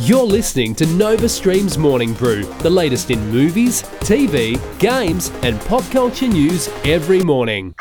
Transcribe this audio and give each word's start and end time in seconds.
You're 0.00 0.24
listening 0.24 0.74
to 0.76 0.86
Nova 0.86 1.28
Stream's 1.28 1.78
Morning 1.78 2.14
Brew, 2.14 2.42
the 2.62 2.68
latest 2.68 3.12
in 3.12 3.30
movies, 3.30 3.82
TV, 4.00 4.58
games, 4.80 5.30
and 5.44 5.60
pop 5.60 5.88
culture 5.92 6.26
news 6.26 6.68
every 6.84 7.22
morning. 7.22 7.72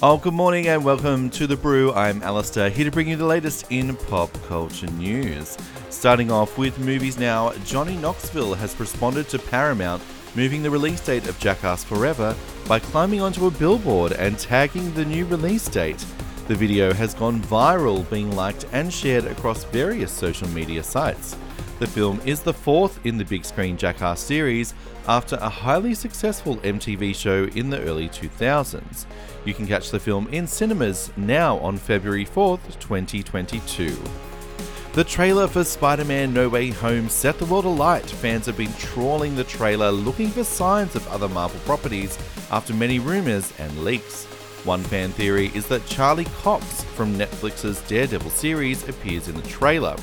Oh, 0.00 0.18
good 0.22 0.34
morning 0.34 0.68
and 0.68 0.84
welcome 0.84 1.28
to 1.30 1.48
The 1.48 1.56
Brew. 1.56 1.92
I'm 1.94 2.22
Alistair, 2.22 2.70
here 2.70 2.84
to 2.84 2.92
bring 2.92 3.08
you 3.08 3.16
the 3.16 3.24
latest 3.24 3.66
in 3.70 3.96
pop 3.96 4.32
culture 4.44 4.86
news. 4.92 5.58
Starting 5.90 6.30
off 6.30 6.56
with 6.56 6.78
movies 6.78 7.18
now, 7.18 7.52
Johnny 7.64 7.96
Knoxville 7.96 8.54
has 8.54 8.78
responded 8.78 9.28
to 9.30 9.38
Paramount 9.40 10.00
moving 10.36 10.62
the 10.62 10.70
release 10.70 11.04
date 11.04 11.26
of 11.26 11.38
Jackass 11.40 11.82
Forever 11.82 12.36
by 12.68 12.78
climbing 12.78 13.20
onto 13.20 13.46
a 13.46 13.50
billboard 13.50 14.12
and 14.12 14.38
tagging 14.38 14.94
the 14.94 15.04
new 15.04 15.26
release 15.26 15.68
date. 15.68 16.04
The 16.46 16.54
video 16.54 16.92
has 16.92 17.14
gone 17.14 17.40
viral, 17.40 18.08
being 18.10 18.36
liked 18.36 18.66
and 18.70 18.92
shared 18.92 19.24
across 19.24 19.64
various 19.64 20.12
social 20.12 20.46
media 20.48 20.82
sites. 20.82 21.38
The 21.78 21.86
film 21.86 22.20
is 22.26 22.40
the 22.40 22.52
fourth 22.52 23.04
in 23.06 23.16
the 23.16 23.24
big 23.24 23.46
screen 23.46 23.78
Jackass 23.78 24.20
series 24.20 24.74
after 25.08 25.36
a 25.36 25.48
highly 25.48 25.94
successful 25.94 26.56
MTV 26.58 27.14
show 27.14 27.44
in 27.56 27.70
the 27.70 27.80
early 27.80 28.10
2000s. 28.10 29.06
You 29.46 29.54
can 29.54 29.66
catch 29.66 29.90
the 29.90 29.98
film 29.98 30.28
in 30.32 30.46
cinemas 30.46 31.10
now 31.16 31.56
on 31.60 31.78
February 31.78 32.26
4th, 32.26 32.78
2022. 32.78 33.96
The 34.92 35.04
trailer 35.04 35.48
for 35.48 35.64
Spider 35.64 36.04
Man 36.04 36.34
No 36.34 36.50
Way 36.50 36.70
Home 36.72 37.08
set 37.08 37.38
the 37.38 37.46
world 37.46 37.64
alight. 37.64 38.04
Fans 38.04 38.44
have 38.44 38.58
been 38.58 38.72
trawling 38.74 39.34
the 39.34 39.44
trailer 39.44 39.90
looking 39.90 40.28
for 40.28 40.44
signs 40.44 40.94
of 40.94 41.08
other 41.08 41.28
Marvel 41.28 41.58
properties 41.60 42.18
after 42.50 42.74
many 42.74 42.98
rumours 42.98 43.50
and 43.58 43.82
leaks. 43.82 44.28
One 44.64 44.82
fan 44.82 45.12
theory 45.12 45.50
is 45.54 45.66
that 45.68 45.84
Charlie 45.84 46.24
Cox 46.42 46.84
from 46.84 47.18
Netflix's 47.18 47.82
Daredevil 47.82 48.30
series 48.30 48.88
appears 48.88 49.28
in 49.28 49.36
the 49.36 49.42
trailer. 49.42 49.94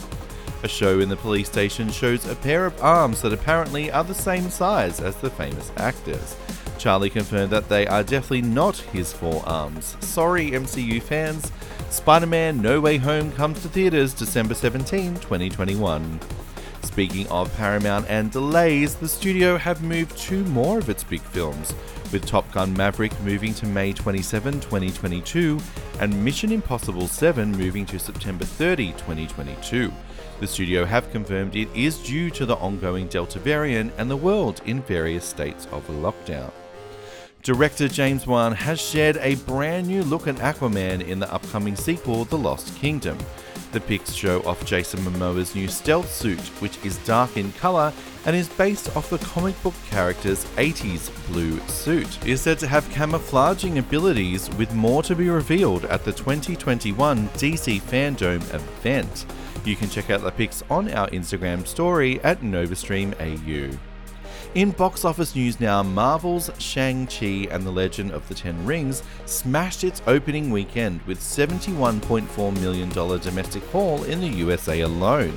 A 0.61 0.67
show 0.67 0.99
in 0.99 1.09
the 1.09 1.17
police 1.17 1.49
station 1.49 1.89
shows 1.89 2.27
a 2.27 2.35
pair 2.35 2.67
of 2.67 2.79
arms 2.79 3.23
that 3.23 3.33
apparently 3.33 3.91
are 3.91 4.03
the 4.03 4.13
same 4.13 4.51
size 4.51 5.01
as 5.01 5.15
the 5.15 5.31
famous 5.31 5.71
actors. 5.77 6.35
Charlie 6.77 7.09
confirmed 7.09 7.51
that 7.51 7.69
they 7.69 7.87
are 7.87 8.03
definitely 8.03 8.43
not 8.43 8.77
his 8.77 9.11
four 9.11 9.41
arms. 9.47 9.97
Sorry, 10.01 10.51
MCU 10.51 11.01
fans. 11.01 11.51
Spider 11.89 12.27
Man 12.27 12.61
No 12.61 12.79
Way 12.79 12.97
Home 12.97 13.31
comes 13.31 13.63
to 13.63 13.67
theatres 13.67 14.13
December 14.13 14.53
17, 14.53 15.15
2021. 15.15 16.19
Speaking 16.91 17.25
of 17.29 17.55
Paramount 17.55 18.05
and 18.09 18.29
delays, 18.29 18.95
the 18.95 19.07
studio 19.07 19.55
have 19.55 19.81
moved 19.81 20.17
two 20.17 20.43
more 20.47 20.77
of 20.77 20.89
its 20.89 21.05
big 21.05 21.21
films, 21.21 21.73
with 22.11 22.25
Top 22.25 22.51
Gun 22.51 22.73
Maverick 22.73 23.17
moving 23.21 23.53
to 23.53 23.65
May 23.65 23.93
27, 23.93 24.59
2022, 24.59 25.57
and 26.01 26.25
Mission 26.25 26.51
Impossible 26.51 27.07
7 27.07 27.49
moving 27.53 27.85
to 27.85 27.97
September 27.97 28.43
30, 28.43 28.91
2022. 28.91 29.89
The 30.41 30.47
studio 30.47 30.83
have 30.83 31.09
confirmed 31.11 31.55
it 31.55 31.69
is 31.73 31.97
due 31.99 32.29
to 32.31 32.45
the 32.45 32.57
ongoing 32.57 33.07
Delta 33.07 33.39
variant 33.39 33.93
and 33.97 34.11
the 34.11 34.17
world 34.17 34.61
in 34.65 34.81
various 34.81 35.23
states 35.23 35.67
of 35.71 35.87
lockdown. 35.87 36.51
Director 37.41 37.87
James 37.87 38.27
Wan 38.27 38.51
has 38.51 38.81
shared 38.81 39.15
a 39.17 39.35
brand 39.35 39.87
new 39.87 40.03
look 40.03 40.27
at 40.27 40.35
Aquaman 40.35 41.07
in 41.07 41.19
the 41.19 41.33
upcoming 41.33 41.77
sequel, 41.77 42.25
The 42.25 42.37
Lost 42.37 42.75
Kingdom. 42.75 43.17
The 43.71 43.79
pics 43.79 44.11
show 44.13 44.41
off 44.41 44.65
Jason 44.65 44.99
Momoa's 44.99 45.55
new 45.55 45.69
stealth 45.69 46.11
suit, 46.11 46.41
which 46.61 46.77
is 46.83 46.97
dark 47.05 47.37
in 47.37 47.53
colour 47.53 47.93
and 48.25 48.35
is 48.35 48.49
based 48.49 48.93
off 48.97 49.09
the 49.09 49.17
comic 49.19 49.61
book 49.63 49.73
character's 49.89 50.43
80s 50.55 51.09
blue 51.27 51.57
suit. 51.67 52.17
It 52.23 52.31
is 52.31 52.41
said 52.41 52.59
to 52.59 52.67
have 52.67 52.89
camouflaging 52.89 53.77
abilities, 53.77 54.49
with 54.55 54.73
more 54.73 55.01
to 55.03 55.15
be 55.15 55.29
revealed 55.29 55.85
at 55.85 56.03
the 56.03 56.11
2021 56.11 57.29
DC 57.29 57.81
Fandome 57.81 58.53
event. 58.53 59.25
You 59.63 59.77
can 59.77 59.89
check 59.89 60.09
out 60.09 60.21
the 60.21 60.31
pics 60.31 60.63
on 60.69 60.91
our 60.91 61.07
Instagram 61.09 61.65
story 61.65 62.19
at 62.21 62.41
NovaStreamAU. 62.41 63.77
In 64.53 64.71
box 64.71 65.05
office 65.05 65.33
news 65.33 65.61
now, 65.61 65.81
Marvel's 65.81 66.51
Shang-Chi 66.57 67.47
and 67.49 67.65
the 67.65 67.71
Legend 67.71 68.11
of 68.11 68.27
the 68.27 68.35
Ten 68.35 68.65
Rings 68.65 69.01
smashed 69.25 69.85
its 69.85 70.01
opening 70.07 70.51
weekend 70.51 71.01
with 71.03 71.21
$71.4 71.21 72.59
million 72.59 72.89
domestic 72.89 73.63
haul 73.67 74.03
in 74.03 74.19
the 74.19 74.27
USA 74.27 74.81
alone. 74.81 75.33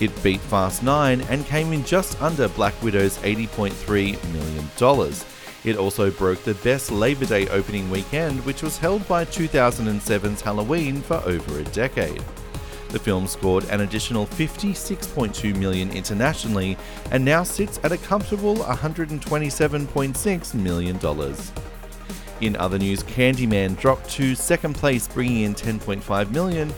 It 0.00 0.10
beat 0.24 0.40
Fast 0.40 0.82
9 0.82 1.20
and 1.20 1.46
came 1.46 1.72
in 1.72 1.84
just 1.84 2.20
under 2.20 2.48
Black 2.48 2.74
Widow's 2.82 3.18
$80.3 3.18 4.32
million. 4.32 5.14
It 5.62 5.76
also 5.76 6.10
broke 6.10 6.42
the 6.42 6.54
best 6.54 6.90
Labor 6.90 7.26
Day 7.26 7.46
opening 7.50 7.88
weekend, 7.92 8.44
which 8.44 8.62
was 8.62 8.76
held 8.76 9.06
by 9.06 9.24
2007's 9.24 10.40
Halloween 10.40 11.00
for 11.00 11.22
over 11.24 11.60
a 11.60 11.64
decade. 11.64 12.24
The 12.88 12.98
film 12.98 13.26
scored 13.26 13.64
an 13.64 13.82
additional 13.82 14.26
56.2 14.26 15.56
million 15.56 15.90
internationally 15.90 16.76
and 17.10 17.24
now 17.24 17.42
sits 17.42 17.78
at 17.82 17.92
a 17.92 17.98
comfortable 17.98 18.56
127.6 18.56 20.54
million 20.54 20.96
dollars. 20.98 21.52
In 22.40 22.56
other 22.56 22.78
news, 22.78 23.02
Candyman 23.02 23.76
dropped 23.78 24.08
to 24.10 24.34
second 24.34 24.74
place, 24.74 25.08
bringing 25.08 25.42
in 25.42 25.54
10.5 25.54 26.30
million 26.30 26.70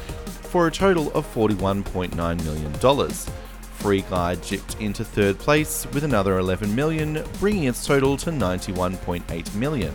for 0.50 0.66
a 0.66 0.70
total 0.70 1.12
of 1.12 1.32
41.9 1.32 2.44
million 2.44 2.72
dollars. 2.78 3.28
Free 3.74 4.02
Guy 4.10 4.34
dipped 4.34 4.80
into 4.80 5.04
third 5.04 5.38
place 5.38 5.86
with 5.92 6.04
another 6.04 6.38
11 6.38 6.74
million, 6.74 7.24
bringing 7.38 7.64
its 7.64 7.86
total 7.86 8.16
to 8.18 8.30
91.8 8.30 9.54
million. 9.54 9.94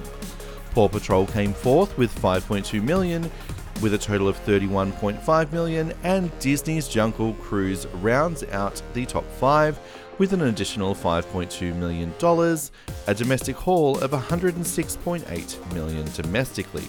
Paw 0.72 0.88
Patrol 0.88 1.26
came 1.28 1.54
fourth 1.54 1.98
with 1.98 2.14
5.2 2.20 2.82
million, 2.84 3.30
with 3.82 3.94
a 3.94 3.98
total 3.98 4.28
of 4.28 4.38
31.5 4.46 5.52
million, 5.52 5.94
and 6.04 6.38
Disney's 6.40 6.88
Jungle 6.88 7.34
Cruise 7.36 7.86
rounds 7.96 8.44
out 8.46 8.82
the 8.94 9.06
top 9.06 9.26
five 9.32 9.80
with 10.18 10.34
an 10.34 10.42
additional 10.42 10.96
5.2 10.96 11.76
million 11.76 12.14
dollars, 12.18 12.72
a 13.08 13.14
domestic 13.14 13.56
haul 13.56 14.00
of 14.00 14.12
106.8 14.12 15.74
million 15.74 16.06
domestically. 16.14 16.88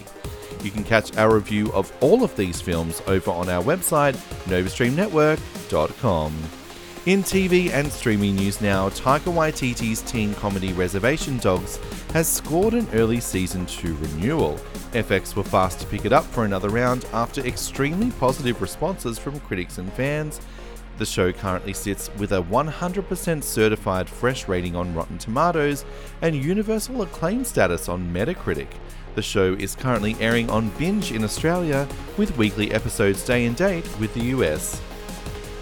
You 0.63 0.71
can 0.71 0.83
catch 0.83 1.15
our 1.17 1.35
review 1.35 1.71
of 1.73 1.91
all 2.01 2.23
of 2.23 2.35
these 2.35 2.61
films 2.61 3.01
over 3.07 3.31
on 3.31 3.49
our 3.49 3.63
website, 3.63 4.15
novastreamnetwork.com. 4.45 6.33
In 7.07 7.23
TV 7.23 7.71
and 7.71 7.89
streaming 7.89 8.35
news 8.35 8.59
now, 8.59 8.89
Taika 8.89 9.33
Waititi's 9.33 10.01
teen 10.01 10.33
comedy 10.35 10.73
Reservation 10.73 11.37
Dogs 11.37 11.79
has 12.11 12.27
scored 12.27 12.73
an 12.73 12.85
early 12.91 13.21
season 13.21 13.65
2 13.65 13.95
renewal. 13.95 14.59
FX 14.91 15.33
were 15.33 15.45
fast 15.45 15.79
to 15.79 15.85
pick 15.85 16.03
it 16.03 16.11
up 16.11 16.25
for 16.25 16.43
another 16.43 16.67
round 16.67 17.05
after 17.13 17.39
extremely 17.47 18.11
positive 18.19 18.61
responses 18.61 19.17
from 19.17 19.39
critics 19.39 19.77
and 19.77 19.89
fans. 19.93 20.41
The 20.97 21.05
show 21.05 21.31
currently 21.31 21.71
sits 21.71 22.11
with 22.17 22.33
a 22.33 22.43
100% 22.43 23.41
certified 23.41 24.09
fresh 24.09 24.49
rating 24.49 24.75
on 24.75 24.93
Rotten 24.93 25.17
Tomatoes 25.17 25.85
and 26.21 26.35
universal 26.35 27.03
acclaim 27.03 27.45
status 27.45 27.87
on 27.87 28.13
Metacritic. 28.13 28.67
The 29.15 29.21
show 29.21 29.53
is 29.53 29.75
currently 29.75 30.17
airing 30.19 30.49
on 30.49 30.71
Binge 30.71 31.13
in 31.13 31.23
Australia, 31.23 31.87
with 32.17 32.37
weekly 32.37 32.73
episodes 32.73 33.23
day 33.23 33.45
and 33.45 33.55
date 33.55 33.87
with 33.97 34.13
the 34.13 34.25
US. 34.35 34.81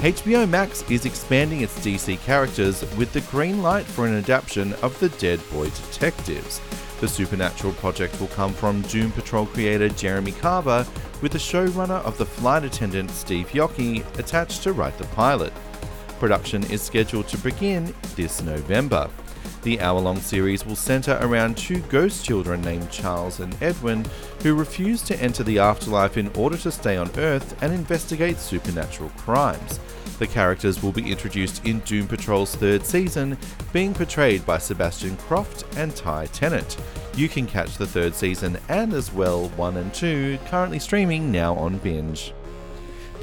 HBO 0.05 0.47
Max 0.47 0.83
is 0.91 1.03
expanding 1.05 1.61
its 1.61 1.79
DC 1.79 2.19
characters 2.21 2.83
with 2.95 3.11
the 3.11 3.21
green 3.21 3.63
light 3.63 3.88
for 3.88 4.05
an 4.05 4.13
adaptation 4.13 4.73
of 4.83 4.99
The 4.99 5.09
Dead 5.09 5.39
Boy 5.51 5.66
Detectives. 5.66 6.61
The 7.01 7.07
supernatural 7.07 7.73
project 7.73 8.19
will 8.19 8.27
come 8.27 8.53
from 8.53 8.83
Doom 8.83 9.11
Patrol 9.13 9.47
creator 9.47 9.89
Jeremy 9.89 10.33
Carver, 10.33 10.85
with 11.23 11.31
the 11.31 11.39
showrunner 11.39 12.05
of 12.05 12.19
The 12.19 12.25
Flight 12.27 12.63
Attendant 12.63 13.09
Steve 13.09 13.49
Yockey 13.49 14.05
attached 14.19 14.61
to 14.61 14.73
write 14.73 14.95
the 14.99 15.05
pilot. 15.05 15.51
Production 16.19 16.63
is 16.66 16.83
scheduled 16.83 17.27
to 17.29 17.39
begin 17.39 17.91
this 18.16 18.43
November. 18.43 19.09
The 19.66 19.81
hour 19.81 20.00
long 20.00 20.20
series 20.20 20.64
will 20.64 20.76
centre 20.76 21.18
around 21.24 21.58
two 21.58 21.80
ghost 21.90 22.24
children 22.24 22.62
named 22.62 22.92
Charles 22.92 23.40
and 23.40 23.58
Edwin 23.64 24.06
who 24.44 24.53
refuse 24.53 25.02
to 25.02 25.20
enter 25.20 25.42
the 25.42 25.58
afterlife 25.58 26.18
in 26.18 26.28
order 26.38 26.56
to 26.58 26.72
stay 26.72 26.98
on 26.98 27.09
Earth 27.18 27.58
and 27.64 27.74
investigate 27.74 28.38
supernatural 28.38 29.09
crimes. 29.17 29.79
The 30.20 30.28
characters 30.28 30.84
will 30.84 30.91
be 30.91 31.12
introduced 31.12 31.66
in 31.66 31.79
Doom 31.79 32.08
Patrol's 32.08 32.53
third 32.53 32.85
season, 32.85 33.40
being 33.73 33.96
portrayed 33.96 34.46
by 34.46 34.59
Sebastian 34.59 35.17
Croft 35.17 35.66
and 35.78 35.96
Ty 35.96 36.28
Tennant. 36.28 36.78
You 37.16 37.28
can 37.28 37.47
catch 37.47 37.76
the 37.76 37.88
third 37.88 38.14
season 38.14 38.59
and 38.70 38.94
as 38.94 39.11
well 39.11 39.50
1 39.50 39.78
and 39.78 39.91
2, 39.96 40.38
currently 40.46 40.78
streaming 40.78 41.32
now 41.32 41.56
on 41.56 41.79
Binge. 41.79 42.35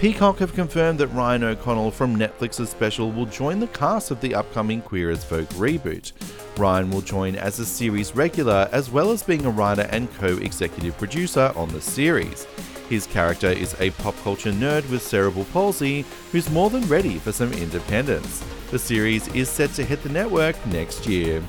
Peacock 0.02 0.38
have 0.40 0.52
confirmed 0.52 0.98
that 0.98 1.06
Ryan 1.14 1.44
O'Connell 1.44 1.92
from 1.92 2.16
Netflix's 2.16 2.70
special 2.70 3.12
will 3.12 3.24
join 3.24 3.60
the 3.60 3.68
cast 3.68 4.10
of 4.10 4.20
the 4.20 4.34
upcoming 4.34 4.82
Queer 4.82 5.12
as 5.12 5.22
Folk 5.22 5.48
reboot. 5.50 6.10
Ryan 6.58 6.90
will 6.90 7.02
join 7.02 7.36
as 7.36 7.60
a 7.60 7.64
series 7.64 8.12
regular 8.16 8.68
as 8.72 8.90
well 8.90 9.12
as 9.12 9.22
being 9.22 9.46
a 9.46 9.50
writer 9.50 9.86
and 9.90 10.12
co 10.14 10.38
executive 10.38 10.98
producer 10.98 11.52
on 11.54 11.68
the 11.68 11.80
series. 11.80 12.48
His 12.88 13.06
character 13.06 13.46
is 13.46 13.76
a 13.78 13.90
pop 13.90 14.16
culture 14.24 14.50
nerd 14.50 14.90
with 14.90 15.02
cerebral 15.02 15.44
palsy 15.52 16.04
who's 16.32 16.50
more 16.50 16.68
than 16.68 16.82
ready 16.88 17.18
for 17.18 17.30
some 17.30 17.52
independence. 17.52 18.44
The 18.72 18.80
series 18.80 19.28
is 19.36 19.48
set 19.48 19.70
to 19.74 19.84
hit 19.84 20.02
the 20.02 20.08
network 20.08 20.56
next 20.66 21.06
year. 21.06 21.40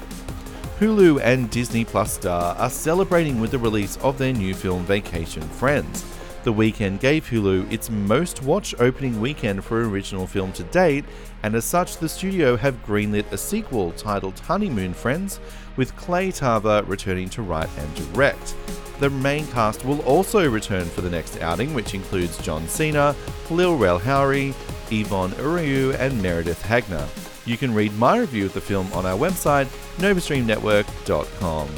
Hulu 0.78 1.22
and 1.24 1.50
Disney 1.50 1.86
Plus 1.86 2.14
star 2.14 2.56
are 2.58 2.70
celebrating 2.70 3.40
with 3.40 3.50
the 3.50 3.58
release 3.58 3.98
of 4.04 4.20
their 4.20 4.32
new 4.32 4.54
film 4.54 4.84
Vacation 4.84 5.42
Friends. 5.42 6.13
The 6.44 6.52
weekend 6.52 7.00
gave 7.00 7.26
Hulu 7.30 7.72
its 7.72 7.90
most 7.90 8.44
watched 8.44 8.76
opening 8.80 9.22
weekend 9.22 9.64
for 9.64 9.82
an 9.82 9.90
original 9.90 10.28
film 10.28 10.52
to 10.54 10.64
date, 10.64 11.06
and 11.42 11.56
as 11.56 11.64
such, 11.64 11.98
the 11.98 12.10
studio 12.10 12.58
have 12.58 12.86
greenlit 12.86 13.32
a 13.32 13.38
sequel 13.38 13.94
titled 13.94 14.38
Honeymoon 14.40 14.94
Friends, 14.94 15.40
with 15.78 15.96
Clay 15.96 16.32
Tarver 16.32 16.84
returning 16.84 17.30
to 17.30 17.42
write 17.42 17.70
and 17.78 17.96
direct. 17.96 18.56
The 19.00 19.10
main 19.10 19.48
cast 19.48 19.86
will 19.86 20.02
also 20.02 20.50
return 20.50 20.86
for 20.86 21.00
the 21.00 21.10
next 21.10 21.42
outing, 21.42 21.74
which 21.74 21.94
includes 21.94 22.38
John 22.40 22.68
Cena, 22.68 23.16
Lil 23.50 23.78
Rel 23.78 24.00
Howery, 24.00 24.54
Yvonne 24.92 25.32
Orji, 25.32 25.98
and 25.98 26.22
Meredith 26.22 26.62
Hagner. 26.64 27.08
You 27.46 27.58
can 27.58 27.74
read 27.74 27.94
my 27.98 28.18
review 28.18 28.46
of 28.46 28.54
the 28.54 28.62
film 28.62 28.92
on 28.94 29.06
our 29.06 29.18
website, 29.18 29.68
novastreamnetwork.com. 29.98 31.70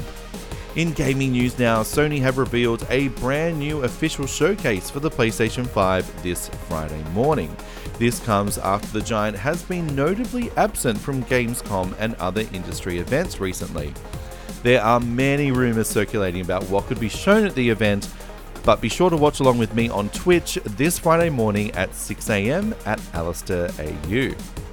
In 0.75 0.92
gaming 0.92 1.31
news 1.31 1.57
now, 1.57 1.83
Sony 1.83 2.19
have 2.19 2.38
revealed 2.38 2.86
a 2.89 3.07
brand 3.07 3.57
new 3.57 3.83
official 3.83 4.27
showcase 4.27 4.89
for 4.89 5.00
the 5.00 5.10
PlayStation 5.10 5.66
5 5.66 6.22
this 6.22 6.50
Friday 6.68 7.01
morning. 7.13 7.56
This 7.98 8.19
comes 8.19 8.57
after 8.57 8.88
the 8.89 9.01
giant 9.01 9.38
has 9.38 9.63
been 9.63 9.95
notably 9.95 10.51
absent 10.57 11.00
from 11.00 11.24
Gamescom 11.24 11.95
and 11.98 12.13
other 12.16 12.42
industry 12.51 12.98
events 12.98 13.39
recently. 13.39 13.94
There 14.63 14.81
are 14.81 15.00
many 15.00 15.54
rumors 15.54 15.88
circulating 15.88 16.42
about 16.42 16.66
what 16.66 16.88
could 16.88 17.00
be 17.00 17.07
shown 17.07 17.45
at 17.45 17.56
the 17.56 17.69
event, 17.69 18.13
but 18.66 18.81
be 18.81 18.89
sure 18.89 19.10
to 19.10 19.16
watch 19.16 19.39
along 19.39 19.57
with 19.57 19.74
me 19.75 19.88
on 19.88 20.10
Twitch 20.10 20.60
this 20.75 21.00
Friday 21.00 21.30
morning 21.30 21.72
at 21.72 21.92
6am 21.92 22.75
at 22.86 23.00
Alistair 23.13 23.69
AU. 23.80 24.65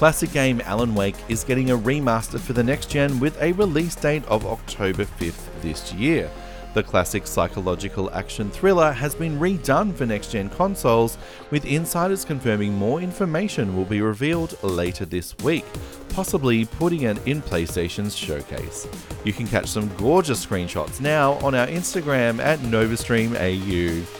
Classic 0.00 0.32
game 0.32 0.62
Alan 0.64 0.94
Wake 0.94 1.16
is 1.28 1.44
getting 1.44 1.72
a 1.72 1.76
remaster 1.76 2.40
for 2.40 2.54
the 2.54 2.64
next 2.64 2.88
gen 2.88 3.20
with 3.20 3.38
a 3.42 3.52
release 3.52 3.94
date 3.94 4.24
of 4.28 4.46
October 4.46 5.04
5th 5.04 5.60
this 5.60 5.92
year. 5.92 6.30
The 6.72 6.82
classic 6.82 7.26
psychological 7.26 8.10
action 8.14 8.50
thriller 8.50 8.92
has 8.92 9.14
been 9.14 9.38
redone 9.38 9.94
for 9.94 10.06
next 10.06 10.32
gen 10.32 10.48
consoles, 10.48 11.18
with 11.50 11.66
insiders 11.66 12.24
confirming 12.24 12.72
more 12.72 13.02
information 13.02 13.76
will 13.76 13.84
be 13.84 14.00
revealed 14.00 14.56
later 14.62 15.04
this 15.04 15.36
week, 15.40 15.66
possibly 16.08 16.64
putting 16.64 17.02
it 17.02 17.18
in 17.26 17.42
PlayStation's 17.42 18.16
showcase. 18.16 18.88
You 19.24 19.34
can 19.34 19.46
catch 19.46 19.66
some 19.66 19.94
gorgeous 19.98 20.46
screenshots 20.46 21.02
now 21.02 21.32
on 21.44 21.54
our 21.54 21.66
Instagram 21.66 22.38
at 22.38 22.58
NovaStreamAU. 22.60 24.19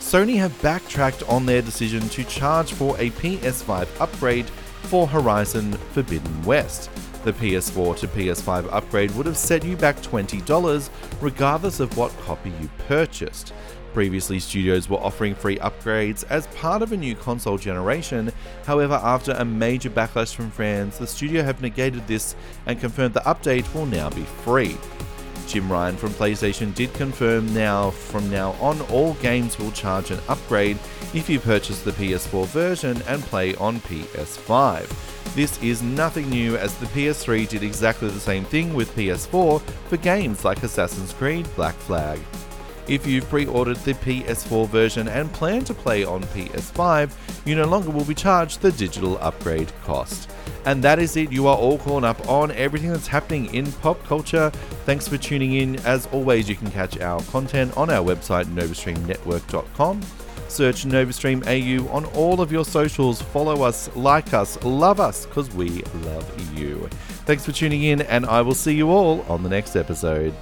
Sony 0.00 0.36
have 0.38 0.60
backtracked 0.62 1.22
on 1.28 1.46
their 1.46 1.62
decision 1.62 2.00
to 2.08 2.24
charge 2.24 2.72
for 2.72 2.96
a 2.96 3.10
PS5 3.10 3.86
upgrade 4.00 4.48
for 4.84 5.06
Horizon 5.06 5.72
Forbidden 5.92 6.42
West. 6.42 6.90
The 7.22 7.34
PS4 7.34 7.96
to 7.98 8.08
PS5 8.08 8.72
upgrade 8.72 9.10
would 9.12 9.26
have 9.26 9.36
set 9.36 9.62
you 9.62 9.76
back 9.76 9.96
$20 9.98 10.88
regardless 11.20 11.80
of 11.80 11.96
what 11.98 12.18
copy 12.22 12.50
you 12.60 12.70
purchased. 12.88 13.52
Previously, 13.92 14.40
studios 14.40 14.88
were 14.88 14.96
offering 14.98 15.34
free 15.34 15.58
upgrades 15.58 16.24
as 16.30 16.46
part 16.48 16.80
of 16.80 16.92
a 16.92 16.96
new 16.96 17.14
console 17.14 17.58
generation. 17.58 18.32
However, 18.64 18.94
after 19.02 19.32
a 19.32 19.44
major 19.44 19.90
backlash 19.90 20.34
from 20.34 20.50
fans, 20.50 20.98
the 20.98 21.06
studio 21.06 21.42
have 21.42 21.60
negated 21.60 22.06
this 22.06 22.36
and 22.66 22.80
confirmed 22.80 23.14
the 23.14 23.20
update 23.20 23.72
will 23.74 23.86
now 23.86 24.08
be 24.08 24.24
free. 24.44 24.76
Jim 25.50 25.70
Ryan 25.70 25.96
from 25.96 26.10
PlayStation 26.10 26.72
did 26.76 26.94
confirm 26.94 27.52
now 27.52 27.90
from 27.90 28.30
now 28.30 28.52
on 28.60 28.80
all 28.82 29.14
games 29.14 29.58
will 29.58 29.72
charge 29.72 30.12
an 30.12 30.20
upgrade 30.28 30.78
if 31.12 31.28
you 31.28 31.40
purchase 31.40 31.82
the 31.82 31.90
PS4 31.90 32.46
version 32.46 33.02
and 33.08 33.20
play 33.22 33.56
on 33.56 33.80
PS5. 33.80 35.34
This 35.34 35.60
is 35.60 35.82
nothing 35.82 36.30
new 36.30 36.56
as 36.56 36.76
the 36.76 36.86
PS3 36.86 37.48
did 37.48 37.64
exactly 37.64 38.08
the 38.10 38.20
same 38.20 38.44
thing 38.44 38.74
with 38.74 38.94
PS4 38.94 39.60
for 39.60 39.96
games 39.96 40.44
like 40.44 40.62
Assassin's 40.62 41.12
Creed 41.12 41.48
Black 41.56 41.74
Flag. 41.74 42.20
If 42.88 43.06
you've 43.06 43.28
pre 43.28 43.46
ordered 43.46 43.78
the 43.78 43.94
PS4 43.94 44.68
version 44.68 45.08
and 45.08 45.32
plan 45.32 45.64
to 45.64 45.74
play 45.74 46.04
on 46.04 46.22
PS5, 46.24 47.12
you 47.44 47.54
no 47.54 47.66
longer 47.66 47.90
will 47.90 48.04
be 48.04 48.14
charged 48.14 48.60
the 48.60 48.72
digital 48.72 49.18
upgrade 49.18 49.72
cost. 49.84 50.30
And 50.66 50.82
that 50.84 50.98
is 50.98 51.16
it. 51.16 51.32
You 51.32 51.46
are 51.46 51.56
all 51.56 51.78
caught 51.78 52.04
up 52.04 52.28
on 52.28 52.50
everything 52.52 52.90
that's 52.90 53.06
happening 53.06 53.54
in 53.54 53.70
pop 53.72 54.02
culture. 54.04 54.50
Thanks 54.84 55.08
for 55.08 55.16
tuning 55.16 55.54
in. 55.54 55.76
As 55.86 56.06
always, 56.08 56.48
you 56.48 56.56
can 56.56 56.70
catch 56.70 56.98
our 57.00 57.22
content 57.24 57.76
on 57.76 57.90
our 57.90 58.04
website, 58.04 58.44
novastreamnetwork.com. 58.46 60.02
Search 60.48 60.84
NovaStream 60.84 61.46
AU 61.46 61.88
on 61.92 62.04
all 62.06 62.40
of 62.40 62.50
your 62.50 62.64
socials. 62.64 63.22
Follow 63.22 63.62
us, 63.62 63.88
like 63.94 64.34
us, 64.34 64.62
love 64.64 64.98
us, 64.98 65.24
because 65.24 65.48
we 65.54 65.82
love 66.02 66.58
you. 66.58 66.88
Thanks 67.24 67.46
for 67.46 67.52
tuning 67.52 67.84
in, 67.84 68.02
and 68.02 68.26
I 68.26 68.42
will 68.42 68.56
see 68.56 68.74
you 68.74 68.90
all 68.90 69.22
on 69.28 69.44
the 69.44 69.48
next 69.48 69.76
episode. 69.76 70.34